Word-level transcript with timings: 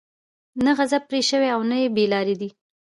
نه 0.63 0.71
غضب 0.77 1.01
پرې 1.09 1.21
شوى 1.29 1.49
او 1.55 1.61
نه 1.69 1.77
بې 1.95 2.05
لاري 2.13 2.35
دي. 2.41 2.49